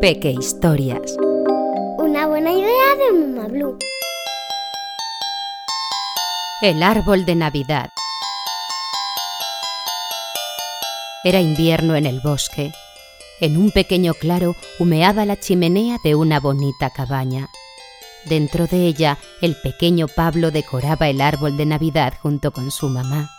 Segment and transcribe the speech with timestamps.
[0.00, 1.16] Peque Historias.
[1.98, 3.78] Una buena idea de Mamá Blue.
[6.60, 7.90] El árbol de Navidad.
[11.24, 12.72] Era invierno en el bosque.
[13.40, 17.48] En un pequeño claro humeaba la chimenea de una bonita cabaña.
[18.24, 23.30] Dentro de ella, el pequeño Pablo decoraba el árbol de Navidad junto con su mamá.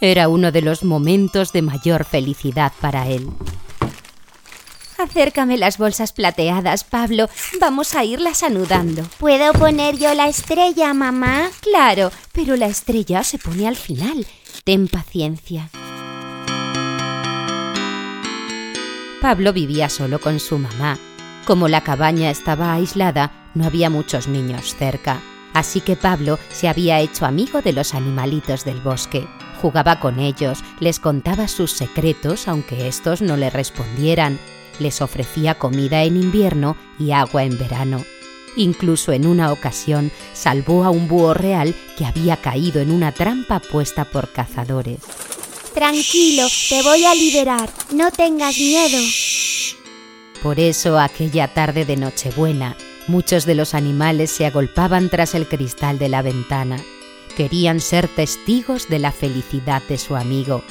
[0.00, 3.28] Era uno de los momentos de mayor felicidad para él.
[4.98, 7.28] Acércame las bolsas plateadas, Pablo.
[7.60, 9.04] Vamos a irlas anudando.
[9.18, 11.50] ¿Puedo poner yo la estrella, mamá?
[11.60, 14.26] Claro, pero la estrella se pone al final.
[14.64, 15.70] Ten paciencia.
[19.20, 20.98] Pablo vivía solo con su mamá.
[21.44, 25.20] Como la cabaña estaba aislada, no había muchos niños cerca,
[25.58, 29.26] así que Pablo se había hecho amigo de los animalitos del bosque.
[29.60, 34.38] Jugaba con ellos, les contaba sus secretos aunque estos no le respondieran,
[34.78, 38.04] les ofrecía comida en invierno y agua en verano.
[38.56, 43.60] Incluso en una ocasión salvó a un búho real que había caído en una trampa
[43.60, 45.00] puesta por cazadores.
[45.74, 47.70] Tranquilo, te voy a liberar.
[47.92, 48.98] No tengas miedo.
[50.42, 52.76] Por eso aquella tarde de Nochebuena,
[53.08, 56.76] muchos de los animales se agolpaban tras el cristal de la ventana.
[57.36, 60.62] Querían ser testigos de la felicidad de su amigo.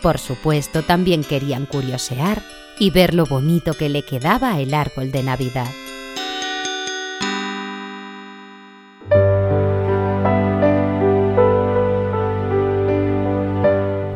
[0.00, 2.42] Por supuesto, también querían curiosear
[2.78, 5.70] y ver lo bonito que le quedaba el árbol de Navidad.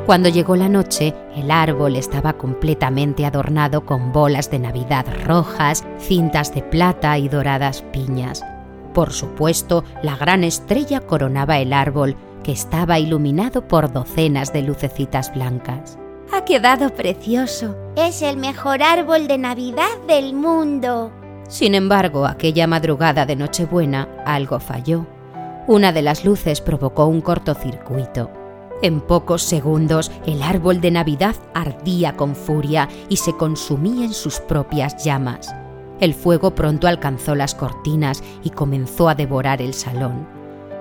[0.06, 6.54] Cuando llegó la noche, el árbol estaba completamente adornado con bolas de Navidad rojas, cintas
[6.54, 8.44] de plata y doradas piñas.
[8.94, 15.34] Por supuesto, la gran estrella coronaba el árbol, que estaba iluminado por docenas de lucecitas
[15.34, 15.98] blancas.
[16.32, 17.76] Ha quedado precioso.
[17.96, 21.10] Es el mejor árbol de Navidad del mundo.
[21.48, 25.04] Sin embargo, aquella madrugada de Nochebuena algo falló.
[25.66, 28.45] Una de las luces provocó un cortocircuito.
[28.82, 34.38] En pocos segundos el árbol de Navidad ardía con furia y se consumía en sus
[34.40, 35.54] propias llamas.
[35.98, 40.28] El fuego pronto alcanzó las cortinas y comenzó a devorar el salón.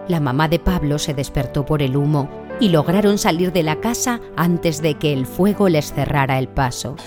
[0.09, 2.29] La mamá de Pablo se despertó por el humo
[2.59, 6.97] y lograron salir de la casa antes de que el fuego les cerrara el paso.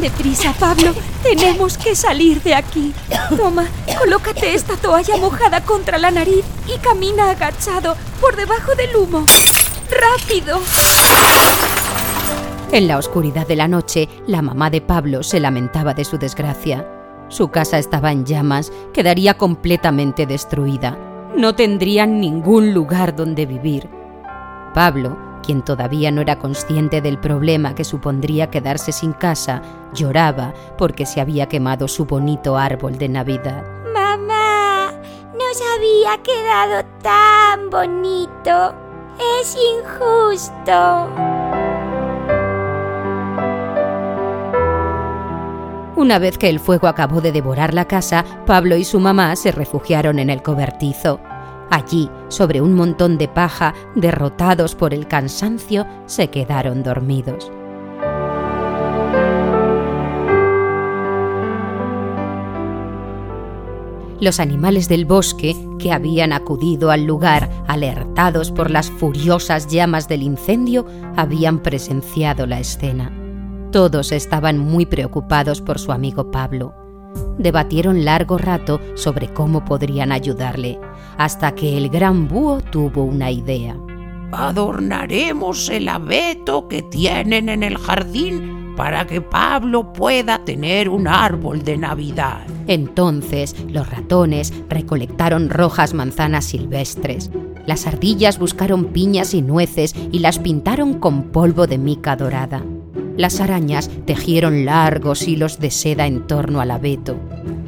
[0.00, 0.94] Deprisa, Pablo.
[1.22, 2.92] Tenemos que salir de aquí.
[3.36, 3.66] Toma,
[3.98, 9.24] colócate esta toalla mojada contra la nariz y camina agachado por debajo del humo.
[9.90, 10.60] ¡Rápido!
[12.72, 16.88] En la oscuridad de la noche, la mamá de Pablo se lamentaba de su desgracia.
[17.28, 20.98] Su casa estaba en llamas, quedaría completamente destruida.
[21.36, 23.88] No tendrían ningún lugar donde vivir.
[24.74, 31.04] Pablo, quien todavía no era consciente del problema que supondría quedarse sin casa, lloraba porque
[31.04, 33.64] se había quemado su bonito árbol de Navidad.
[33.92, 34.92] Mamá,
[35.34, 38.74] nos había quedado tan bonito.
[39.40, 41.08] Es injusto.
[45.94, 49.52] Una vez que el fuego acabó de devorar la casa, Pablo y su mamá se
[49.52, 51.20] refugiaron en el cobertizo.
[51.72, 57.50] Allí, sobre un montón de paja, derrotados por el cansancio, se quedaron dormidos.
[64.20, 70.24] Los animales del bosque, que habían acudido al lugar alertados por las furiosas llamas del
[70.24, 70.84] incendio,
[71.16, 73.10] habían presenciado la escena.
[73.70, 76.81] Todos estaban muy preocupados por su amigo Pablo.
[77.38, 80.78] Debatieron largo rato sobre cómo podrían ayudarle,
[81.18, 83.76] hasta que el gran búho tuvo una idea.
[84.32, 91.62] Adornaremos el abeto que tienen en el jardín para que Pablo pueda tener un árbol
[91.62, 92.46] de Navidad.
[92.66, 97.30] Entonces los ratones recolectaron rojas manzanas silvestres.
[97.66, 102.62] Las ardillas buscaron piñas y nueces y las pintaron con polvo de mica dorada.
[103.16, 107.16] Las arañas tejieron largos hilos de seda en torno al abeto.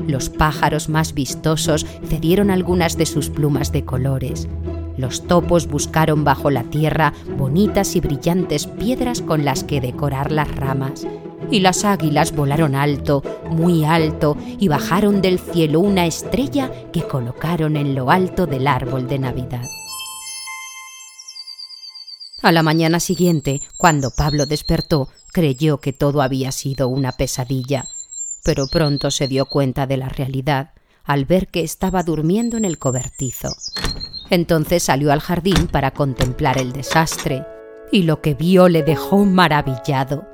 [0.07, 4.49] Los pájaros más vistosos cedieron algunas de sus plumas de colores.
[4.97, 10.55] Los topos buscaron bajo la tierra bonitas y brillantes piedras con las que decorar las
[10.57, 11.07] ramas.
[11.51, 17.77] Y las águilas volaron alto, muy alto, y bajaron del cielo una estrella que colocaron
[17.77, 19.65] en lo alto del árbol de Navidad.
[22.45, 27.89] A la mañana siguiente, cuando Pablo despertó, creyó que todo había sido una pesadilla,
[28.43, 30.73] pero pronto se dio cuenta de la realidad
[31.05, 33.49] al ver que estaba durmiendo en el cobertizo.
[34.29, 37.47] Entonces salió al jardín para contemplar el desastre
[37.91, 40.29] y lo que vio le dejó maravillado.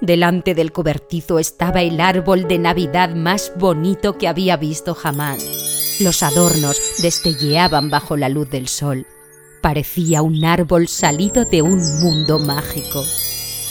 [0.00, 5.98] Delante del cobertizo estaba el árbol de Navidad más bonito que había visto jamás.
[6.00, 9.06] Los adornos destelleaban bajo la luz del sol.
[9.62, 13.04] Parecía un árbol salido de un mundo mágico.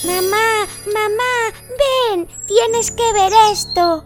[0.05, 4.05] Mamá, mamá, ven, tienes que ver esto.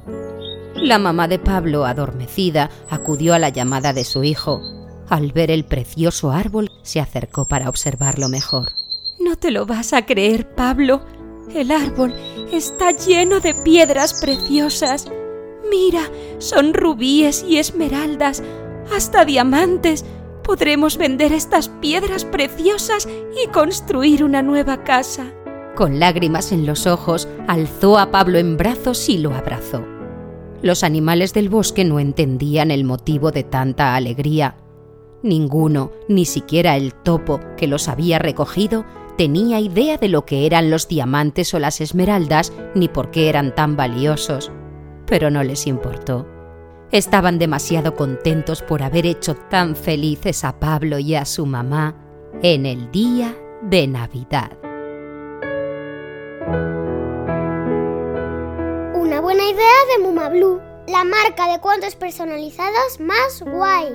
[0.75, 4.61] La mamá de Pablo, adormecida, acudió a la llamada de su hijo.
[5.09, 8.71] Al ver el precioso árbol, se acercó para observarlo mejor.
[9.19, 11.01] No te lo vas a creer, Pablo.
[11.53, 12.15] El árbol
[12.51, 15.07] está lleno de piedras preciosas.
[15.69, 16.09] Mira,
[16.39, 18.41] son rubíes y esmeraldas,
[18.91, 20.03] hasta diamantes.
[20.45, 23.07] Podremos vender estas piedras preciosas
[23.43, 25.33] y construir una nueva casa.
[25.75, 29.83] Con lágrimas en los ojos, alzó a Pablo en brazos y lo abrazó.
[30.61, 34.55] Los animales del bosque no entendían el motivo de tanta alegría.
[35.23, 38.85] Ninguno, ni siquiera el topo que los había recogido,
[39.17, 43.55] tenía idea de lo que eran los diamantes o las esmeraldas ni por qué eran
[43.55, 44.51] tan valiosos.
[45.07, 46.34] Pero no les importó.
[46.95, 51.93] Estaban demasiado contentos por haber hecho tan felices a Pablo y a su mamá
[52.41, 54.57] en el día de Navidad.
[58.93, 63.93] Una buena idea de Muma Blue, la marca de cuentos personalizados más guay.